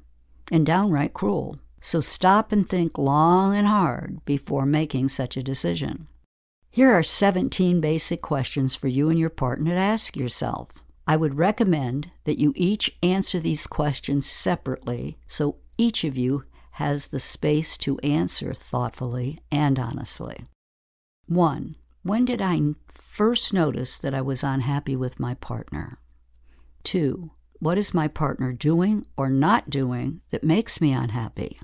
and 0.51 0.67
downright 0.67 1.15
cruel. 1.15 1.59
So 1.81 2.01
stop 2.01 2.53
and 2.53 2.69
think 2.69 2.99
long 2.99 3.57
and 3.57 3.67
hard 3.67 4.25
before 4.25 4.67
making 4.67 5.09
such 5.09 5.37
a 5.37 5.43
decision. 5.43 6.09
Here 6.71 6.93
are 6.93 7.03
17 7.03 7.81
basic 7.81 8.21
questions 8.21 8.75
for 8.75 8.89
you 8.89 9.09
and 9.09 9.19
your 9.19 9.31
partner 9.31 9.75
to 9.75 9.81
ask 9.81 10.17
yourself. 10.17 10.69
I 11.07 11.17
would 11.17 11.39
recommend 11.39 12.11
that 12.25 12.39
you 12.39 12.53
each 12.55 12.97
answer 13.03 13.41
these 13.41 13.67
questions 13.67 14.27
separately 14.27 15.19
so 15.27 15.57
each 15.79 16.05
of 16.05 16.17
you 16.17 16.45
has 16.73 17.09
the 17.09 17.19
space 17.19 17.77
to 17.79 17.99
answer 17.99 18.55
thoughtfully 18.55 19.39
and 19.51 19.79
honestly. 19.79 20.45
1. 21.27 21.75
When 22.03 22.25
did 22.25 22.41
I 22.41 22.59
first 22.89 23.53
notice 23.53 23.99
that 23.99 24.15
I 24.15 24.23
was 24.23 24.43
unhappy 24.43 24.97
with 24.97 25.21
my 25.21 25.35
partner? 25.35 25.99
2. 26.85 27.31
What 27.59 27.77
is 27.77 27.93
my 27.93 28.09
partner 28.09 28.53
doing 28.55 29.05
or 29.19 29.29
not 29.29 29.69
doing 29.69 30.23
that 30.31 30.43
makes 30.43 30.81
me 30.81 30.95
unhappy? 30.95 31.61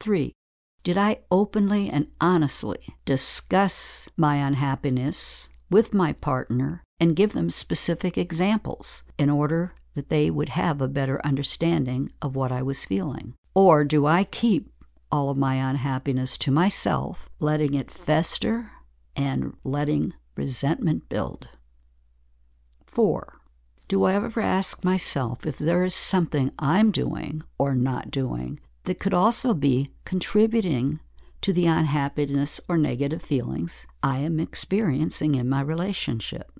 Three, 0.00 0.32
did 0.84 0.96
I 0.96 1.18
openly 1.30 1.90
and 1.90 2.06
honestly 2.18 2.78
discuss 3.04 4.08
my 4.16 4.36
unhappiness 4.36 5.50
with 5.70 5.92
my 5.92 6.14
partner 6.14 6.82
and 6.98 7.14
give 7.14 7.32
them 7.32 7.50
specific 7.50 8.16
examples 8.16 9.02
in 9.18 9.28
order 9.28 9.74
that 9.94 10.08
they 10.08 10.30
would 10.30 10.48
have 10.50 10.80
a 10.80 10.88
better 10.88 11.20
understanding 11.26 12.10
of 12.22 12.34
what 12.34 12.50
I 12.50 12.62
was 12.62 12.86
feeling? 12.86 13.34
Or 13.54 13.84
do 13.84 14.06
I 14.06 14.24
keep 14.24 14.72
all 15.12 15.28
of 15.28 15.36
my 15.36 15.56
unhappiness 15.56 16.38
to 16.38 16.50
myself, 16.50 17.28
letting 17.38 17.74
it 17.74 17.90
fester 17.90 18.70
and 19.18 19.54
letting 19.64 20.14
resentment 20.34 21.08
build? 21.10 21.48
Four, 22.86 23.40
do 23.88 24.04
I 24.04 24.14
ever 24.14 24.40
ask 24.40 24.84
myself 24.84 25.44
if 25.44 25.58
there 25.58 25.84
is 25.84 25.94
something 25.94 26.52
I'm 26.58 26.90
doing 26.90 27.42
or 27.58 27.74
not 27.74 28.10
doing 28.10 28.60
that 28.84 28.98
could 28.98 29.14
also 29.14 29.52
be 29.52 29.92
contributing 30.04 31.00
to 31.40 31.52
the 31.52 31.66
unhappiness 31.66 32.60
or 32.68 32.76
negative 32.76 33.22
feelings 33.22 33.86
I 34.02 34.18
am 34.18 34.40
experiencing 34.40 35.34
in 35.34 35.48
my 35.48 35.60
relationship. 35.60 36.52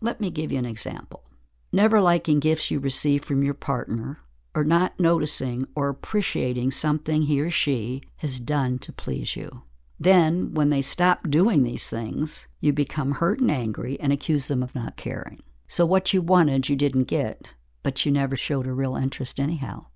Let 0.00 0.20
me 0.20 0.30
give 0.30 0.52
you 0.52 0.58
an 0.58 0.66
example. 0.66 1.24
Never 1.72 2.00
liking 2.00 2.40
gifts 2.40 2.70
you 2.70 2.78
receive 2.78 3.24
from 3.24 3.42
your 3.42 3.54
partner, 3.54 4.18
or 4.54 4.64
not 4.64 4.98
noticing 4.98 5.66
or 5.74 5.88
appreciating 5.88 6.70
something 6.70 7.22
he 7.22 7.40
or 7.40 7.50
she 7.50 8.02
has 8.16 8.40
done 8.40 8.78
to 8.80 8.92
please 8.92 9.36
you. 9.36 9.62
Then, 9.98 10.52
when 10.52 10.70
they 10.70 10.82
stop 10.82 11.30
doing 11.30 11.62
these 11.62 11.88
things, 11.88 12.46
you 12.60 12.72
become 12.72 13.12
hurt 13.12 13.40
and 13.40 13.50
angry 13.50 13.98
and 14.00 14.12
accuse 14.12 14.48
them 14.48 14.62
of 14.62 14.74
not 14.74 14.96
caring. 14.96 15.42
So, 15.68 15.86
what 15.86 16.12
you 16.12 16.20
wanted, 16.20 16.68
you 16.68 16.76
didn't 16.76 17.04
get, 17.04 17.54
but 17.82 18.04
you 18.04 18.12
never 18.12 18.36
showed 18.36 18.66
a 18.66 18.72
real 18.72 18.96
interest 18.96 19.40
anyhow 19.40 19.86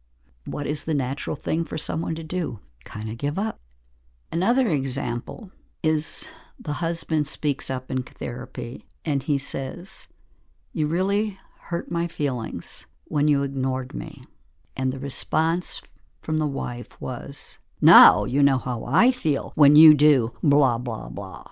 what 0.45 0.66
is 0.66 0.85
the 0.85 0.95
natural 0.95 1.37
thing 1.37 1.64
for 1.64 1.78
someone 1.78 2.14
to 2.14 2.25
do? 2.25 2.61
Kind 2.85 3.09
of 3.11 3.19
give 3.19 3.38
up. 3.38 3.59
Another 4.33 4.69
example 4.69 5.50
is 5.83 6.25
the 6.59 6.75
husband 6.75 7.26
speaks 7.26 7.71
up 7.71 7.90
in 7.90 8.02
therapy 8.02 8.85
and 9.04 9.23
he 9.23 9.38
says, 9.38 10.07
You 10.73 10.87
really 10.87 11.38
hurt 11.64 11.90
my 11.90 12.07
feelings 12.07 12.87
when 13.04 13.28
you 13.28 13.42
ignored 13.42 13.95
me. 13.95 14.25
And 14.76 14.92
the 14.92 14.99
response 14.99 15.83
from 16.21 16.37
the 16.37 16.47
wife 16.47 17.00
was, 17.00 17.59
Now 17.80 18.25
you 18.25 18.42
know 18.42 18.58
how 18.58 18.84
I 18.84 19.10
feel 19.10 19.52
when 19.54 19.75
you 19.75 19.94
do 19.94 20.32
blah, 20.42 20.78
blah, 20.78 21.08
blah. 21.08 21.44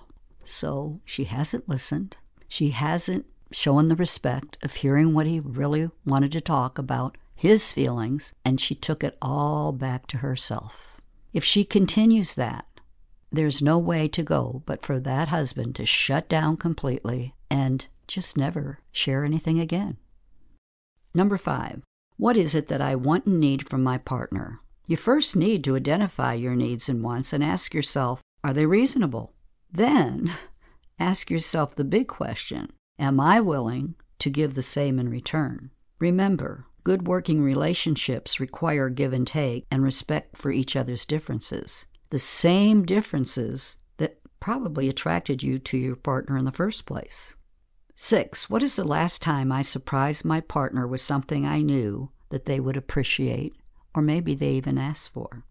So 0.43 0.99
she 1.05 1.23
hasn't 1.25 1.67
listened. 1.67 2.17
She 2.47 2.69
hasn't 2.69 3.25
shown 3.51 3.87
the 3.87 3.95
respect 3.95 4.57
of 4.63 4.75
hearing 4.75 5.13
what 5.13 5.25
he 5.25 5.39
really 5.39 5.89
wanted 6.05 6.31
to 6.33 6.41
talk 6.41 6.77
about 6.77 7.17
his 7.35 7.71
feelings, 7.71 8.33
and 8.43 8.59
she 8.59 8.75
took 8.75 9.03
it 9.03 9.17
all 9.21 9.71
back 9.71 10.07
to 10.07 10.17
herself. 10.17 10.99
If 11.33 11.43
she 11.43 11.63
continues 11.63 12.35
that, 12.35 12.65
there's 13.31 13.61
no 13.61 13.77
way 13.77 14.07
to 14.09 14.23
go 14.23 14.63
but 14.65 14.83
for 14.83 14.99
that 14.99 15.29
husband 15.29 15.75
to 15.75 15.85
shut 15.85 16.27
down 16.27 16.57
completely 16.57 17.35
and 17.49 17.87
just 18.07 18.35
never 18.35 18.79
share 18.91 19.23
anything 19.23 19.59
again. 19.59 19.97
Number 21.13 21.37
five, 21.37 21.81
what 22.17 22.35
is 22.35 22.53
it 22.53 22.67
that 22.67 22.81
I 22.81 22.95
want 22.95 23.25
and 23.25 23.39
need 23.39 23.69
from 23.69 23.83
my 23.83 23.97
partner? 23.97 24.59
You 24.89 24.97
first 24.97 25.35
need 25.35 25.63
to 25.63 25.75
identify 25.75 26.33
your 26.33 26.55
needs 26.55 26.89
and 26.89 27.03
wants 27.03 27.31
and 27.31 27.43
ask 27.43 27.73
yourself, 27.73 28.21
are 28.43 28.53
they 28.53 28.65
reasonable? 28.65 29.33
Then 29.71 30.33
ask 30.99 31.29
yourself 31.29 31.75
the 31.75 31.83
big 31.83 32.07
question 32.07 32.73
Am 32.97 33.19
I 33.19 33.39
willing 33.39 33.95
to 34.17 34.29
give 34.29 34.55
the 34.55 34.63
same 34.63 34.99
in 34.99 35.07
return? 35.07 35.69
Remember, 35.99 36.65
Good 36.83 37.07
working 37.07 37.43
relationships 37.43 38.39
require 38.39 38.89
give 38.89 39.13
and 39.13 39.27
take 39.27 39.65
and 39.69 39.83
respect 39.83 40.37
for 40.37 40.49
each 40.49 40.75
other's 40.75 41.05
differences. 41.05 41.85
The 42.09 42.17
same 42.17 42.83
differences 42.83 43.77
that 43.97 44.17
probably 44.39 44.89
attracted 44.89 45.43
you 45.43 45.59
to 45.59 45.77
your 45.77 45.97
partner 45.97 46.35
in 46.35 46.45
the 46.45 46.51
first 46.51 46.87
place. 46.87 47.35
Six, 47.93 48.49
what 48.49 48.63
is 48.63 48.75
the 48.75 48.85
last 48.85 49.21
time 49.21 49.51
I 49.51 49.61
surprised 49.61 50.25
my 50.25 50.39
partner 50.39 50.87
with 50.87 51.01
something 51.01 51.45
I 51.45 51.61
knew 51.61 52.09
that 52.29 52.45
they 52.45 52.59
would 52.59 52.77
appreciate, 52.77 53.55
or 53.99 54.01
maybe 54.01 54.33
they 54.33 54.51
even 54.51 54.77
ask 54.77 55.11
for? 55.11 55.43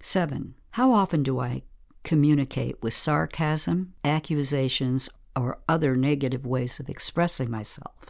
Seven, 0.00 0.54
how 0.70 0.90
often 0.90 1.22
do 1.22 1.38
I 1.38 1.62
communicate 2.02 2.82
with 2.82 2.94
sarcasm, 2.94 3.92
accusations, 4.02 5.10
or 5.36 5.58
other 5.68 5.96
negative 5.96 6.46
ways 6.46 6.80
of 6.80 6.88
expressing 6.88 7.50
myself? 7.50 8.06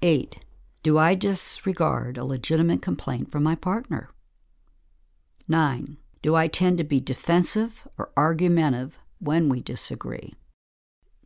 Eight, 0.00 0.38
do 0.82 0.96
I 0.96 1.14
disregard 1.14 2.16
a 2.16 2.24
legitimate 2.24 2.80
complaint 2.80 3.30
from 3.30 3.42
my 3.42 3.54
partner? 3.54 4.08
9. 5.46 5.98
Do 6.22 6.34
I 6.34 6.48
tend 6.48 6.78
to 6.78 6.84
be 6.84 7.00
defensive 7.00 7.86
or 7.98 8.10
argumentative 8.16 8.98
when 9.18 9.50
we 9.50 9.60
disagree? 9.60 10.34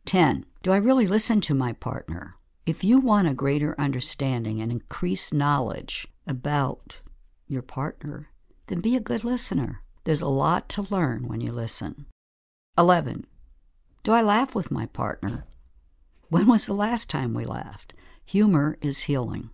10. 0.05 0.45
Do 0.61 0.73
I 0.73 0.77
really 0.77 1.07
listen 1.07 1.39
to 1.41 1.53
my 1.53 1.71
partner? 1.71 2.35
If 2.65 2.83
you 2.83 2.99
want 2.99 3.29
a 3.29 3.33
greater 3.33 3.73
understanding 3.79 4.61
and 4.61 4.71
increased 4.71 5.33
knowledge 5.33 6.07
about 6.27 6.97
your 7.47 7.61
partner, 7.61 8.29
then 8.67 8.79
be 8.79 8.95
a 8.95 9.01
good 9.01 9.23
listener. 9.23 9.81
There's 10.03 10.21
a 10.21 10.27
lot 10.27 10.69
to 10.69 10.81
learn 10.89 11.27
when 11.27 11.41
you 11.41 11.51
listen. 11.51 12.05
11. 12.77 13.25
Do 14.03 14.11
I 14.11 14.21
laugh 14.21 14.53
with 14.53 14.71
my 14.71 14.85
partner? 14.87 15.45
When 16.29 16.47
was 16.47 16.65
the 16.65 16.73
last 16.73 17.09
time 17.09 17.33
we 17.33 17.45
laughed? 17.45 17.93
Humor 18.25 18.77
is 18.81 19.03
healing. 19.03 19.51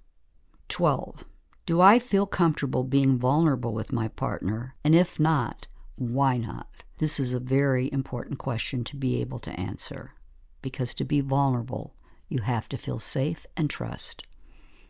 12. 0.69 1.25
Do 1.65 1.81
I 1.81 1.99
feel 1.99 2.25
comfortable 2.25 2.83
being 2.83 3.17
vulnerable 3.17 3.73
with 3.73 3.91
my 3.91 4.07
partner? 4.07 4.75
And 4.83 4.95
if 4.95 5.19
not, 5.19 5.67
why 5.95 6.37
not? 6.37 6.83
This 6.97 7.19
is 7.19 7.33
a 7.33 7.39
very 7.39 7.91
important 7.91 8.39
question 8.39 8.83
to 8.85 8.95
be 8.95 9.21
able 9.21 9.39
to 9.39 9.59
answer 9.59 10.13
because 10.61 10.93
to 10.95 11.05
be 11.05 11.21
vulnerable, 11.21 11.95
you 12.27 12.39
have 12.41 12.67
to 12.69 12.77
feel 12.77 12.99
safe 12.99 13.45
and 13.55 13.69
trust. 13.69 14.23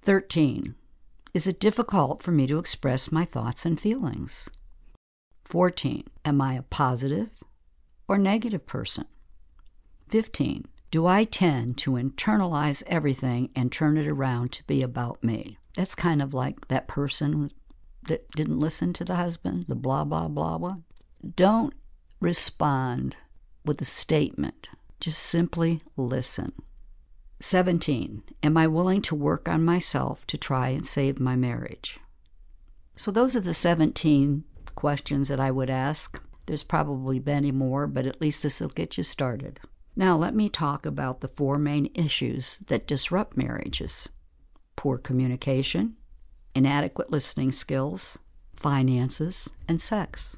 13. 0.01 0.75
Is 1.31 1.45
it 1.45 1.59
difficult 1.59 2.23
for 2.23 2.31
me 2.31 2.47
to 2.47 2.57
express 2.57 3.11
my 3.11 3.23
thoughts 3.23 3.63
and 3.63 3.79
feelings? 3.79 4.49
14. 5.45 6.03
Am 6.25 6.41
I 6.41 6.55
a 6.55 6.63
positive 6.63 7.29
or 8.07 8.17
negative 8.17 8.65
person? 8.65 9.05
15. 10.09 10.65
Do 10.89 11.05
I 11.05 11.23
tend 11.25 11.77
to 11.79 11.91
internalize 11.91 12.81
everything 12.87 13.51
and 13.55 13.71
turn 13.71 13.95
it 13.95 14.07
around 14.07 14.51
to 14.53 14.63
be 14.63 14.81
about 14.81 15.23
me? 15.23 15.59
That's 15.75 15.93
kind 15.93 16.19
of 16.19 16.33
like 16.33 16.67
that 16.69 16.87
person 16.87 17.51
that 18.07 18.27
didn't 18.31 18.59
listen 18.59 18.91
to 18.93 19.05
the 19.05 19.15
husband, 19.15 19.65
the 19.67 19.75
blah, 19.75 20.03
blah, 20.03 20.27
blah 20.27 20.57
one. 20.57 20.83
Don't 21.35 21.75
respond 22.19 23.15
with 23.63 23.79
a 23.81 23.85
statement, 23.85 24.67
just 24.99 25.21
simply 25.21 25.81
listen. 25.95 26.53
17. 27.41 28.23
Am 28.43 28.57
I 28.57 28.67
willing 28.67 29.01
to 29.03 29.15
work 29.15 29.47
on 29.47 29.63
myself 29.63 30.27
to 30.27 30.37
try 30.37 30.69
and 30.69 30.85
save 30.85 31.19
my 31.19 31.35
marriage? 31.35 31.99
So, 32.95 33.11
those 33.11 33.35
are 33.35 33.41
the 33.41 33.53
17 33.53 34.43
questions 34.75 35.29
that 35.29 35.39
I 35.39 35.49
would 35.51 35.69
ask. 35.69 36.21
There's 36.45 36.63
probably 36.63 37.19
many 37.19 37.51
more, 37.51 37.87
but 37.87 38.05
at 38.05 38.19
least 38.19 38.43
this 38.43 38.59
will 38.59 38.69
get 38.69 38.97
you 38.97 39.03
started. 39.03 39.59
Now, 39.95 40.17
let 40.17 40.35
me 40.35 40.49
talk 40.49 40.85
about 40.85 41.21
the 41.21 41.27
four 41.29 41.57
main 41.57 41.89
issues 41.93 42.59
that 42.67 42.87
disrupt 42.87 43.37
marriages 43.37 44.09
poor 44.75 44.97
communication, 44.97 45.97
inadequate 46.55 47.11
listening 47.11 47.51
skills, 47.51 48.17
finances, 48.55 49.49
and 49.67 49.81
sex. 49.81 50.37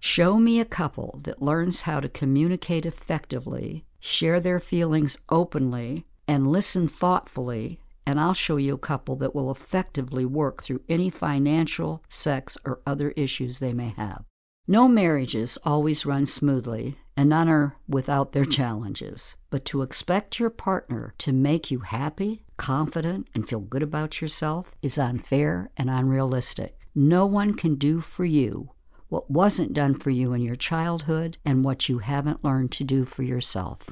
Show 0.00 0.38
me 0.38 0.60
a 0.60 0.64
couple 0.64 1.20
that 1.24 1.42
learns 1.42 1.82
how 1.82 2.00
to 2.00 2.08
communicate 2.08 2.86
effectively, 2.86 3.84
share 4.00 4.40
their 4.40 4.60
feelings 4.60 5.18
openly, 5.28 6.06
and 6.26 6.46
listen 6.46 6.88
thoughtfully, 6.88 7.80
and 8.06 8.18
I'll 8.18 8.34
show 8.34 8.56
you 8.56 8.74
a 8.74 8.78
couple 8.78 9.16
that 9.16 9.34
will 9.34 9.50
effectively 9.50 10.24
work 10.24 10.62
through 10.62 10.82
any 10.88 11.10
financial, 11.10 12.02
sex, 12.08 12.58
or 12.64 12.80
other 12.86 13.10
issues 13.12 13.58
they 13.58 13.72
may 13.72 13.94
have. 13.96 14.24
No 14.66 14.86
marriages 14.88 15.58
always 15.64 16.06
run 16.06 16.26
smoothly, 16.26 16.96
and 17.16 17.28
none 17.30 17.48
are 17.48 17.76
without 17.88 18.32
their 18.32 18.44
challenges. 18.44 19.34
But 19.50 19.64
to 19.66 19.82
expect 19.82 20.38
your 20.38 20.50
partner 20.50 21.14
to 21.18 21.32
make 21.32 21.70
you 21.70 21.80
happy, 21.80 22.44
confident, 22.56 23.28
and 23.34 23.48
feel 23.48 23.60
good 23.60 23.82
about 23.82 24.20
yourself 24.20 24.72
is 24.80 24.98
unfair 24.98 25.70
and 25.76 25.90
unrealistic. 25.90 26.78
No 26.94 27.26
one 27.26 27.54
can 27.54 27.74
do 27.74 28.00
for 28.00 28.24
you 28.24 28.70
what 29.08 29.30
wasn't 29.30 29.74
done 29.74 29.94
for 29.94 30.10
you 30.10 30.32
in 30.32 30.40
your 30.40 30.56
childhood 30.56 31.36
and 31.44 31.64
what 31.64 31.88
you 31.88 31.98
haven't 31.98 32.42
learned 32.42 32.72
to 32.72 32.84
do 32.84 33.04
for 33.04 33.22
yourself 33.22 33.90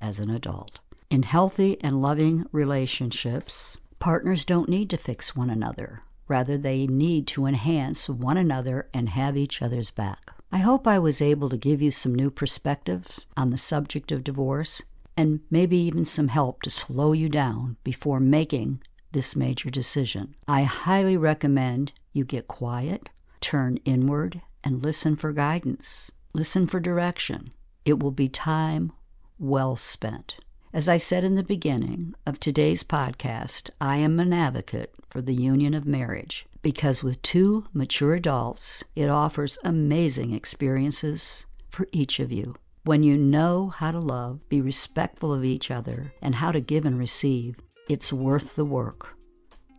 as 0.00 0.20
an 0.20 0.28
adult. 0.28 0.80
In 1.10 1.22
healthy 1.22 1.82
and 1.82 2.02
loving 2.02 2.44
relationships, 2.52 3.78
partners 3.98 4.44
don't 4.44 4.68
need 4.68 4.90
to 4.90 4.98
fix 4.98 5.34
one 5.34 5.48
another. 5.48 6.02
Rather, 6.28 6.58
they 6.58 6.86
need 6.86 7.26
to 7.28 7.46
enhance 7.46 8.10
one 8.10 8.36
another 8.36 8.90
and 8.92 9.08
have 9.08 9.34
each 9.34 9.62
other's 9.62 9.90
back. 9.90 10.32
I 10.52 10.58
hope 10.58 10.86
I 10.86 10.98
was 10.98 11.22
able 11.22 11.48
to 11.48 11.56
give 11.56 11.80
you 11.80 11.90
some 11.90 12.14
new 12.14 12.30
perspective 12.30 13.20
on 13.38 13.48
the 13.48 13.56
subject 13.56 14.12
of 14.12 14.22
divorce 14.22 14.82
and 15.16 15.40
maybe 15.50 15.78
even 15.78 16.04
some 16.04 16.28
help 16.28 16.60
to 16.62 16.70
slow 16.70 17.12
you 17.12 17.30
down 17.30 17.78
before 17.84 18.20
making 18.20 18.82
this 19.12 19.34
major 19.34 19.70
decision. 19.70 20.34
I 20.46 20.64
highly 20.64 21.16
recommend 21.16 21.92
you 22.12 22.24
get 22.24 22.48
quiet, 22.48 23.08
turn 23.40 23.78
inward, 23.86 24.42
and 24.62 24.82
listen 24.82 25.16
for 25.16 25.32
guidance. 25.32 26.10
Listen 26.34 26.66
for 26.66 26.80
direction. 26.80 27.52
It 27.86 27.98
will 27.98 28.10
be 28.10 28.28
time 28.28 28.92
well 29.38 29.74
spent. 29.74 30.36
As 30.72 30.86
I 30.86 30.98
said 30.98 31.24
in 31.24 31.34
the 31.34 31.42
beginning 31.42 32.14
of 32.26 32.38
today's 32.38 32.82
podcast, 32.82 33.70
I 33.80 33.96
am 33.96 34.20
an 34.20 34.34
advocate 34.34 34.94
for 35.08 35.22
the 35.22 35.34
union 35.34 35.72
of 35.72 35.86
marriage 35.86 36.44
because 36.60 37.02
with 37.02 37.22
two 37.22 37.64
mature 37.72 38.14
adults, 38.14 38.84
it 38.94 39.08
offers 39.08 39.58
amazing 39.64 40.34
experiences 40.34 41.46
for 41.70 41.88
each 41.90 42.20
of 42.20 42.30
you. 42.30 42.54
When 42.84 43.02
you 43.02 43.16
know 43.16 43.68
how 43.68 43.92
to 43.92 43.98
love, 43.98 44.46
be 44.50 44.60
respectful 44.60 45.32
of 45.32 45.42
each 45.42 45.70
other, 45.70 46.12
and 46.20 46.34
how 46.34 46.52
to 46.52 46.60
give 46.60 46.84
and 46.84 46.98
receive, 46.98 47.56
it's 47.88 48.12
worth 48.12 48.54
the 48.54 48.64
work. 48.64 49.16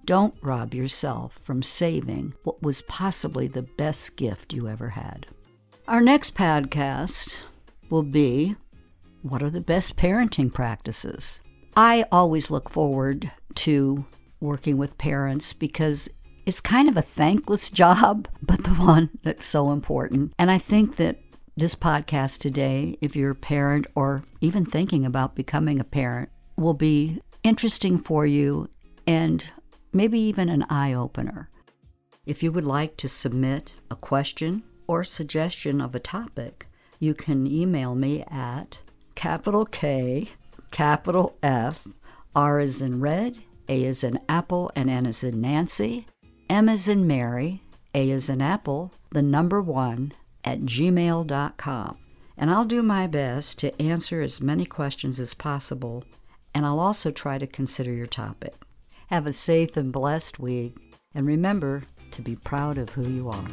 Don't 0.06 0.34
rob 0.41 0.73
yourself 0.73 1.38
from 1.43 1.62
saving 1.62 2.34
what 2.43 2.63
was 2.63 2.82
possibly 2.84 3.47
the 3.47 3.62
best 3.62 4.15
gift 4.15 4.54
you 4.54 4.67
ever 4.67 4.89
had. 4.89 5.28
Our 5.88 6.02
next 6.02 6.34
podcast 6.34 7.38
will 7.91 8.04
be 8.04 8.56
what 9.21 9.43
are 9.43 9.49
the 9.49 9.62
best 9.62 9.95
parenting 9.95 10.53
practices? 10.53 11.41
I 11.75 12.05
always 12.12 12.49
look 12.49 12.69
forward 12.69 13.32
to 13.55 14.05
working 14.39 14.77
with 14.77 14.97
parents 14.97 15.53
because 15.53 16.10
it's 16.45 16.62
kind 16.62 16.89
of 16.89 16.97
a 16.97 17.01
thankless 17.01 17.69
job, 17.82 18.27
but 18.41 18.63
the 18.63 18.71
one 18.71 19.10
that's 19.23 19.45
so 19.45 19.71
important. 19.71 20.34
And 20.39 20.49
I 20.49 20.58
think 20.58 20.95
that 20.97 21.17
this 21.58 21.75
podcast 21.75 22.39
today, 22.39 22.97
if 23.01 23.15
you're 23.15 23.32
a 23.32 23.36
parent 23.36 23.86
or 23.93 24.23
even 24.39 24.65
thinking 24.65 25.05
about 25.05 25.36
becoming 25.36 25.79
a 25.79 25.84
parent, 25.84 26.29
will 26.58 26.73
be 26.73 27.21
interesting 27.43 27.97
for 27.97 28.25
you 28.25 28.69
and 29.05 29.49
maybe 29.91 30.19
even 30.19 30.49
an 30.49 30.65
eye 30.69 30.93
opener. 30.93 31.49
If 32.25 32.43
you 32.43 32.51
would 32.51 32.65
like 32.65 32.95
to 32.97 33.10
submit 33.10 33.71
a 33.89 33.95
question 33.95 34.63
or 34.88 35.03
suggestion 35.03 35.82
of 35.82 35.95
a 35.95 35.99
topic, 35.99 36.67
you 36.99 37.13
can 37.13 37.47
email 37.47 37.95
me 37.95 38.23
at 38.29 38.79
capital 39.19 39.65
K, 39.65 40.29
capital 40.71 41.36
F, 41.43 41.86
R 42.34 42.62
is 42.62 42.82
in 42.82 43.01
red, 43.01 43.38
A 43.67 43.84
is 43.84 44.01
in 44.01 44.17
apple, 44.29 44.71
and 44.77 44.89
N 44.89 45.05
is 45.05 45.25
in 45.25 45.41
Nancy, 45.41 46.08
M 46.49 46.69
is 46.69 46.88
in 46.88 47.05
Mary, 47.05 47.62
A 47.93 48.10
is 48.10 48.29
in 48.29 48.41
apple, 48.41 48.93
the 49.12 49.21
number 49.21 49.62
one 49.62 50.13
at 50.45 50.62
gmail.com. 50.62 51.97
And 52.38 52.49
I'll 52.49 52.63
do 52.63 52.82
my 52.82 53.08
best 53.08 53.60
to 53.60 53.82
answer 53.82 54.21
as 54.21 54.39
many 54.39 54.65
questions 54.65 55.19
as 55.19 55.34
possible, 55.34 56.05
and 56.55 56.65
I'll 56.65 56.79
also 56.79 57.12
try 57.12 57.38
to 57.38 57.45
consider 57.45 57.91
your 57.91 58.05
topic. 58.05 58.55
Have 59.08 59.27
a 59.27 59.34
safe 59.34 59.75
and 59.75 59.91
blessed 59.91 60.39
week, 60.39 60.77
and 61.13 61.27
remember 61.27 61.84
to 62.12 62.21
be 62.21 62.38
proud 62.38 62.77
of 62.77 62.91
who 62.91 63.03
you 63.03 63.27
are. 63.27 63.49